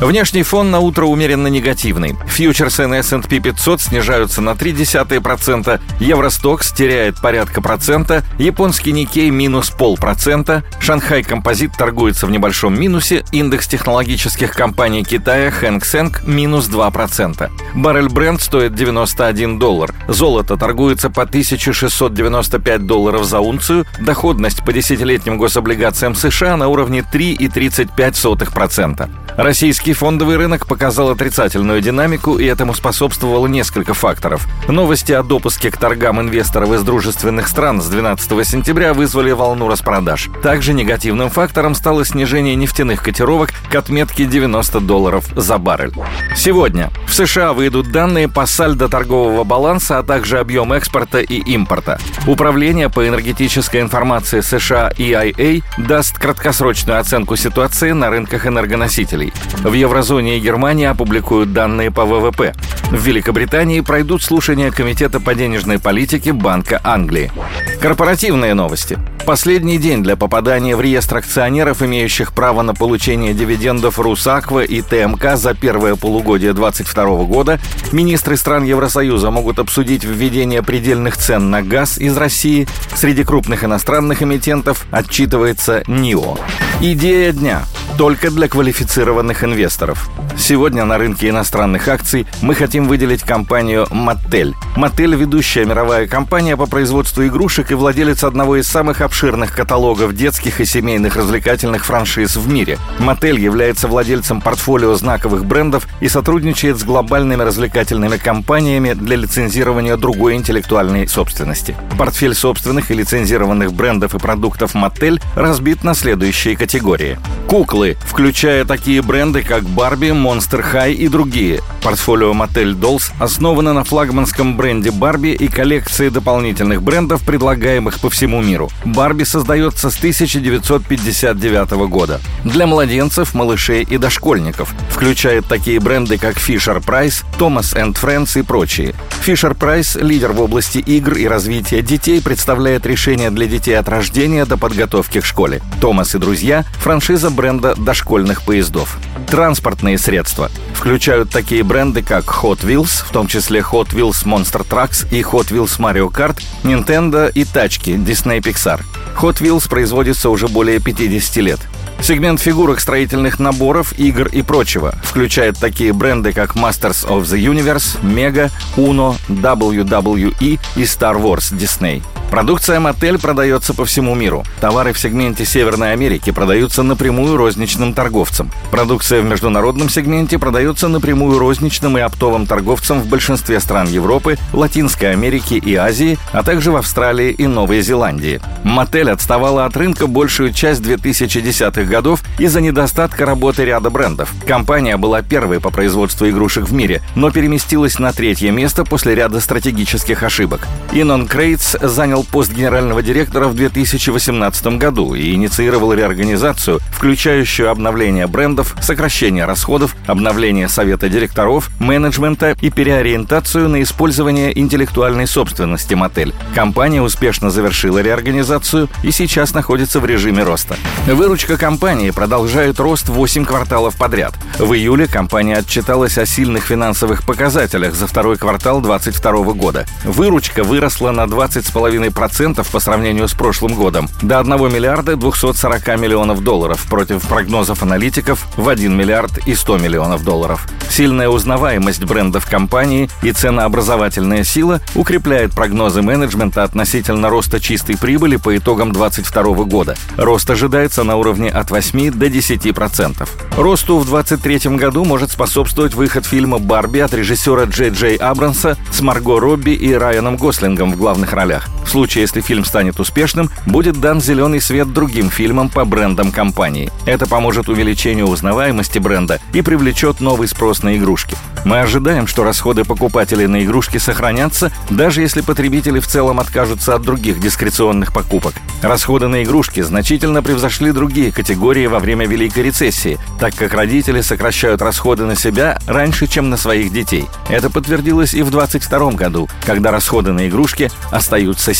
Внешний 0.00 0.42
фон 0.42 0.70
на 0.70 0.80
утро 0.80 1.06
умеренно 1.06 1.46
негативный. 1.46 2.16
Фьючерсы 2.26 2.86
на 2.86 2.98
S&P 3.00 3.40
500 3.40 3.80
снижаются 3.80 4.40
на 4.40 4.50
0,3%, 4.50 5.80
Евростокс 6.00 6.72
теряет 6.72 7.20
порядка 7.20 7.60
процента, 7.60 8.24
японский 8.38 8.92
Никей 8.92 9.30
минус 9.30 9.70
полпроцента, 9.70 10.64
Шанхай 10.80 11.22
Композит 11.22 11.76
торгуется 11.76 12.26
в 12.26 12.30
небольшом 12.30 12.78
минусе, 12.78 13.24
индекс 13.30 13.68
технологических 13.68 14.52
компаний 14.52 15.04
Китая 15.04 15.50
Хэнк 15.50 15.84
Сэнк 15.84 16.24
минус 16.24 16.68
2%. 16.68 17.50
Баррель 17.74 18.08
Бренд 18.08 18.42
стоит 18.42 18.74
91 18.74 19.58
доллар. 19.58 19.94
Золото 20.08 20.56
торгуется 20.56 21.10
по 21.10 21.22
1695 21.22 22.86
долларов 22.86 23.24
за 23.24 23.40
унцию, 23.40 23.86
доходность 24.00 24.64
по 24.64 24.72
десятилетним 24.72 25.38
гособлигациям 25.38 26.14
США 26.14 26.56
на 26.56 26.68
уровне 26.68 27.04
3,35%. 27.12 29.08
Российский 29.36 29.91
фондовый 29.92 30.36
рынок 30.36 30.66
показал 30.66 31.10
отрицательную 31.10 31.80
динамику, 31.80 32.38
и 32.38 32.44
этому 32.44 32.74
способствовало 32.74 33.46
несколько 33.46 33.94
факторов. 33.94 34.46
Новости 34.68 35.12
о 35.12 35.22
допуске 35.22 35.70
к 35.70 35.76
торгам 35.76 36.20
инвесторов 36.20 36.72
из 36.72 36.82
дружественных 36.82 37.48
стран 37.48 37.80
с 37.80 37.86
12 37.86 38.46
сентября 38.46 38.94
вызвали 38.94 39.32
волну 39.32 39.68
распродаж. 39.68 40.28
Также 40.42 40.74
негативным 40.74 41.30
фактором 41.30 41.74
стало 41.74 42.04
снижение 42.04 42.54
нефтяных 42.54 43.02
котировок 43.02 43.50
к 43.70 43.74
отметке 43.74 44.24
90 44.24 44.80
долларов 44.80 45.26
за 45.34 45.58
баррель. 45.58 45.92
Сегодня 46.36 46.90
в 47.06 47.14
США 47.14 47.52
выйдут 47.52 47.90
данные 47.92 48.28
по 48.28 48.46
сальдо 48.46 48.88
торгового 48.88 49.44
баланса, 49.44 49.98
а 49.98 50.02
также 50.02 50.38
объем 50.38 50.72
экспорта 50.72 51.20
и 51.20 51.36
импорта. 51.36 51.98
Управление 52.26 52.88
по 52.88 53.06
энергетической 53.06 53.80
информации 53.80 54.40
США 54.40 54.90
EIA 54.96 55.62
даст 55.78 56.18
краткосрочную 56.18 57.00
оценку 57.00 57.36
ситуации 57.36 57.92
на 57.92 58.10
рынках 58.10 58.46
энергоносителей. 58.46 59.32
В 59.72 59.74
еврозоне 59.74 60.36
и 60.36 60.40
Германии 60.40 60.84
опубликуют 60.84 61.54
данные 61.54 61.90
по 61.90 62.04
ВВП. 62.04 62.52
В 62.90 63.06
Великобритании 63.06 63.80
пройдут 63.80 64.22
слушания 64.22 64.70
Комитета 64.70 65.18
по 65.18 65.34
денежной 65.34 65.78
политике 65.78 66.34
Банка 66.34 66.78
Англии. 66.84 67.32
Корпоративные 67.80 68.52
новости. 68.52 68.98
Последний 69.24 69.78
день 69.78 70.02
для 70.02 70.14
попадания 70.14 70.76
в 70.76 70.82
реестр 70.82 71.16
акционеров, 71.16 71.82
имеющих 71.82 72.34
право 72.34 72.60
на 72.60 72.74
получение 72.74 73.32
дивидендов 73.32 73.98
Русаква 73.98 74.62
и 74.62 74.82
ТМК 74.82 75.36
за 75.36 75.54
первое 75.54 75.96
полугодие 75.96 76.52
2022 76.52 77.24
года, 77.24 77.58
министры 77.92 78.36
стран 78.36 78.64
Евросоюза 78.64 79.30
могут 79.30 79.58
обсудить 79.58 80.04
введение 80.04 80.62
предельных 80.62 81.16
цен 81.16 81.50
на 81.50 81.62
газ 81.62 81.96
из 81.96 82.14
России. 82.18 82.68
Среди 82.94 83.24
крупных 83.24 83.64
иностранных 83.64 84.22
эмитентов 84.22 84.84
отчитывается 84.90 85.82
НИО. 85.86 86.36
Идея 86.82 87.32
дня 87.32 87.62
только 87.96 88.30
для 88.30 88.48
квалифицированных 88.48 89.44
инвесторов. 89.44 90.08
Сегодня 90.36 90.84
на 90.84 90.98
рынке 90.98 91.28
иностранных 91.28 91.88
акций 91.88 92.26
мы 92.40 92.54
хотим 92.54 92.88
выделить 92.88 93.22
компанию 93.22 93.86
Mattel. 93.90 94.54
Mattel– 94.76 95.14
ведущая 95.16 95.64
мировая 95.64 96.06
компания 96.06 96.56
по 96.56 96.66
производству 96.66 97.26
игрушек 97.26 97.70
и 97.70 97.74
владелец 97.74 98.24
одного 98.24 98.56
из 98.56 98.66
самых 98.66 99.02
обширных 99.02 99.54
каталогов 99.54 100.14
детских 100.14 100.60
и 100.60 100.64
семейных 100.64 101.16
развлекательных 101.16 101.84
франшиз 101.84 102.36
в 102.36 102.48
мире. 102.48 102.78
Mattel 102.98 103.38
является 103.38 103.88
владельцем 103.88 104.40
портфолио 104.40 104.94
знаковых 104.94 105.44
брендов 105.44 105.86
и 106.00 106.08
сотрудничает 106.08 106.78
с 106.78 106.84
глобальными 106.84 107.42
развлекательными 107.42 108.16
компаниями 108.16 108.94
для 108.94 109.16
лицензирования 109.16 109.96
другой 109.96 110.34
интеллектуальной 110.34 111.06
собственности. 111.06 111.76
Портфель 111.98 112.34
собственных 112.34 112.90
и 112.90 112.94
лицензированных 112.94 113.72
брендов 113.72 114.14
и 114.14 114.18
продуктов 114.18 114.74
Mattel 114.74 115.20
разбит 115.36 115.84
на 115.84 115.94
следующие 115.94 116.56
категории. 116.56 117.18
Куклы, 117.46 117.91
включая 118.00 118.64
такие 118.64 119.02
бренды, 119.02 119.42
как 119.42 119.64
Барби, 119.64 120.08
Monster 120.08 120.64
High 120.72 120.92
и 120.94 121.08
другие. 121.08 121.60
Портфолио 121.82 122.32
Mattel 122.32 122.74
Dolls 122.78 123.12
основано 123.18 123.72
на 123.72 123.82
флагманском 123.82 124.56
бренде 124.56 124.92
Барби 124.92 125.30
и 125.30 125.48
коллекции 125.48 126.10
дополнительных 126.10 126.80
брендов, 126.82 127.22
предлагаемых 127.22 127.98
по 127.98 128.08
всему 128.08 128.40
миру. 128.40 128.70
Барби 128.84 129.24
создается 129.24 129.90
с 129.90 129.98
1959 129.98 131.70
года. 131.88 132.20
Для 132.44 132.66
младенцев, 132.66 133.34
малышей 133.34 133.82
и 133.82 133.98
дошкольников. 133.98 134.74
Включает 134.90 135.46
такие 135.46 135.80
бренды, 135.80 136.18
как 136.18 136.36
Fisher 136.36 136.82
Price, 136.84 137.24
Thomas 137.38 137.74
Friends 137.74 138.38
и 138.38 138.42
прочие. 138.42 138.94
Fisher 139.26 139.56
Price, 139.56 140.00
лидер 140.00 140.32
в 140.32 140.40
области 140.40 140.78
игр 140.78 141.14
и 141.14 141.26
развития 141.26 141.82
детей, 141.82 142.22
представляет 142.22 142.86
решения 142.86 143.30
для 143.30 143.46
детей 143.46 143.78
от 143.78 143.88
рождения 143.88 144.44
до 144.44 144.56
подготовки 144.56 145.20
к 145.20 145.24
школе. 145.24 145.60
Томас 145.80 146.14
и 146.14 146.18
друзья– 146.18 146.64
франшиза 146.78 147.30
бренда 147.30 147.74
дошкольных 147.76 148.42
поездов. 148.42 148.98
Транспортные 149.26 149.98
средства 149.98 150.50
включают 150.82 151.30
такие 151.30 151.62
бренды, 151.62 152.02
как 152.02 152.24
Hot 152.24 152.64
Wheels, 152.64 153.04
в 153.06 153.12
том 153.12 153.28
числе 153.28 153.60
Hot 153.60 153.90
Wheels 153.90 154.26
Monster 154.26 154.66
Trucks 154.68 155.06
и 155.12 155.22
Hot 155.22 155.52
Wheels 155.52 155.78
Mario 155.78 156.10
Kart, 156.10 156.42
Nintendo 156.64 157.30
и 157.30 157.44
тачки 157.44 157.90
Disney 157.90 158.40
Pixar. 158.40 158.80
Hot 159.20 159.36
Wheels 159.36 159.68
производится 159.68 160.28
уже 160.28 160.48
более 160.48 160.80
50 160.80 161.36
лет. 161.36 161.60
Сегмент 162.00 162.40
фигурок 162.40 162.80
строительных 162.80 163.38
наборов, 163.38 163.96
игр 163.96 164.26
и 164.26 164.42
прочего 164.42 164.92
включает 165.04 165.56
такие 165.56 165.92
бренды, 165.92 166.32
как 166.32 166.56
Masters 166.56 167.06
of 167.06 167.22
the 167.22 167.38
Universe, 167.38 168.02
Mega, 168.02 168.50
Uno, 168.76 169.14
WWE 169.28 170.34
и 170.40 170.82
Star 170.82 171.14
Wars 171.14 171.56
Disney. 171.56 172.02
Продукция 172.32 172.80
Мотель 172.80 173.18
продается 173.18 173.74
по 173.74 173.84
всему 173.84 174.14
миру. 174.14 174.42
Товары 174.58 174.94
в 174.94 174.98
сегменте 174.98 175.44
Северной 175.44 175.92
Америки 175.92 176.32
продаются 176.32 176.82
напрямую 176.82 177.36
розничным 177.36 177.92
торговцам. 177.92 178.50
Продукция 178.70 179.20
в 179.20 179.26
международном 179.26 179.90
сегменте 179.90 180.38
продается 180.38 180.88
напрямую 180.88 181.38
розничным 181.38 181.98
и 181.98 182.00
оптовым 182.00 182.46
торговцам 182.46 183.02
в 183.02 183.06
большинстве 183.06 183.60
стран 183.60 183.86
Европы, 183.86 184.38
Латинской 184.54 185.12
Америки 185.12 185.60
и 185.62 185.74
Азии, 185.74 186.18
а 186.32 186.42
также 186.42 186.72
в 186.72 186.76
Австралии 186.76 187.32
и 187.32 187.46
Новой 187.46 187.82
Зеландии. 187.82 188.40
Мотель 188.64 189.10
отставала 189.10 189.66
от 189.66 189.76
рынка 189.76 190.06
большую 190.06 190.54
часть 190.54 190.80
2010-х 190.80 191.82
годов 191.82 192.22
из-за 192.38 192.62
недостатка 192.62 193.26
работы 193.26 193.66
ряда 193.66 193.90
брендов. 193.90 194.32
Компания 194.46 194.96
была 194.96 195.20
первой 195.20 195.60
по 195.60 195.68
производству 195.68 196.26
игрушек 196.26 196.64
в 196.64 196.72
мире, 196.72 197.02
но 197.14 197.30
переместилась 197.30 197.98
на 197.98 198.10
третье 198.14 198.52
место 198.52 198.86
после 198.86 199.14
ряда 199.14 199.38
стратегических 199.38 200.22
ошибок. 200.22 200.66
Инон 200.92 201.28
Крейтс 201.28 201.76
занял 201.82 202.21
пост 202.24 202.52
генерального 202.52 203.02
директора 203.02 203.48
в 203.48 203.54
2018 203.54 204.78
году 204.78 205.14
и 205.14 205.34
инициировал 205.34 205.92
реорганизацию, 205.92 206.80
включающую 206.90 207.70
обновление 207.70 208.26
брендов, 208.26 208.74
сокращение 208.80 209.44
расходов, 209.44 209.96
обновление 210.06 210.68
совета 210.68 211.08
директоров, 211.08 211.70
менеджмента 211.78 212.56
и 212.60 212.70
переориентацию 212.70 213.68
на 213.68 213.82
использование 213.82 214.58
интеллектуальной 214.58 215.26
собственности 215.26 215.94
мотель. 215.94 216.34
Компания 216.54 217.02
успешно 217.02 217.50
завершила 217.50 218.00
реорганизацию 218.00 218.88
и 219.02 219.10
сейчас 219.10 219.54
находится 219.54 220.00
в 220.00 220.06
режиме 220.06 220.42
роста. 220.44 220.76
Выручка 221.06 221.56
компании 221.56 222.10
продолжает 222.10 222.80
рост 222.80 223.08
8 223.08 223.44
кварталов 223.44 223.96
подряд. 223.96 224.34
В 224.58 224.72
июле 224.74 225.06
компания 225.06 225.56
отчиталась 225.56 226.18
о 226.18 226.26
сильных 226.26 226.64
финансовых 226.64 227.26
показателях 227.26 227.94
за 227.94 228.06
второй 228.06 228.36
квартал 228.36 228.80
2022 228.80 229.52
года. 229.54 229.86
Выручка 230.04 230.62
выросла 230.62 231.10
на 231.10 231.22
20,5 231.24 232.11
процентов 232.12 232.70
по 232.70 232.80
сравнению 232.80 233.28
с 233.28 233.34
прошлым 233.34 233.74
годом 233.74 234.08
до 234.22 234.38
1 234.38 234.72
миллиарда 234.72 235.16
240 235.16 235.98
миллионов 235.98 236.42
долларов 236.44 236.84
против 236.88 237.26
прогнозов 237.26 237.82
аналитиков 237.82 238.46
в 238.56 238.68
1 238.68 238.96
миллиард 238.96 239.38
и 239.46 239.54
100 239.54 239.78
миллионов 239.78 240.24
долларов. 240.24 240.66
Сильная 240.90 241.28
узнаваемость 241.28 242.04
брендов 242.04 242.48
компании 242.48 243.08
и 243.22 243.32
ценообразовательная 243.32 244.44
сила 244.44 244.80
укрепляет 244.94 245.52
прогнозы 245.52 246.02
менеджмента 246.02 246.62
относительно 246.62 247.30
роста 247.30 247.60
чистой 247.60 247.96
прибыли 247.96 248.36
по 248.36 248.56
итогам 248.56 248.92
2022 248.92 249.64
года. 249.64 249.96
Рост 250.16 250.50
ожидается 250.50 251.02
на 251.02 251.16
уровне 251.16 251.50
от 251.50 251.70
8 251.70 252.10
до 252.12 252.26
10%. 252.26 252.72
процентов. 252.72 253.30
Росту 253.56 253.98
в 253.98 254.08
2023 254.08 254.76
году 254.76 255.04
может 255.04 255.30
способствовать 255.30 255.94
выход 255.94 256.26
фильма 256.26 256.58
«Барби» 256.58 256.98
от 256.98 257.14
режиссера 257.14 257.64
Джей 257.64 257.90
Джей 257.90 258.16
Абрамса 258.16 258.76
с 258.90 259.00
Марго 259.00 259.40
Робби 259.40 259.70
и 259.70 259.92
Райаном 259.92 260.36
Гослингом 260.36 260.92
в 260.92 260.96
главных 260.96 261.32
ролях. 261.32 261.68
В 261.84 261.90
случае, 261.92 262.22
если 262.22 262.40
фильм 262.40 262.64
станет 262.64 262.98
успешным, 262.98 263.50
будет 263.66 264.00
дан 264.00 264.20
зеленый 264.20 264.60
свет 264.60 264.92
другим 264.92 265.30
фильмам 265.30 265.68
по 265.68 265.84
брендам 265.84 266.32
компании. 266.32 266.90
Это 267.06 267.26
поможет 267.26 267.68
увеличению 267.68 268.26
узнаваемости 268.28 268.98
бренда 268.98 269.40
и 269.52 269.60
привлечет 269.60 270.20
новый 270.20 270.48
спрос 270.48 270.82
на 270.82 270.96
игрушки. 270.96 271.36
Мы 271.64 271.80
ожидаем, 271.80 272.26
что 272.26 272.42
расходы 272.42 272.84
покупателей 272.84 273.46
на 273.46 273.62
игрушки 273.62 273.98
сохранятся, 273.98 274.72
даже 274.90 275.20
если 275.20 275.42
потребители 275.42 276.00
в 276.00 276.06
целом 276.06 276.40
откажутся 276.40 276.94
от 276.94 277.02
других 277.02 277.40
дискреционных 277.40 278.12
покупок. 278.12 278.54
Расходы 278.82 279.28
на 279.28 279.44
игрушки 279.44 279.80
значительно 279.80 280.42
превзошли 280.42 280.90
другие 280.90 281.30
категории 281.30 281.86
во 281.86 282.00
время 282.00 282.26
Великой 282.26 282.64
рецессии, 282.64 283.18
так 283.38 283.54
как 283.54 283.74
родители 283.74 284.22
сокращают 284.22 284.82
расходы 284.82 285.24
на 285.24 285.36
себя 285.36 285.78
раньше, 285.86 286.26
чем 286.26 286.50
на 286.50 286.56
своих 286.56 286.92
детей. 286.92 287.26
Это 287.48 287.70
подтвердилось 287.70 288.34
и 288.34 288.42
в 288.42 288.50
2022 288.50 289.12
году, 289.12 289.48
когда 289.64 289.90
расходы 289.92 290.32
на 290.32 290.48
игрушки 290.48 290.90
остаются 291.10 291.74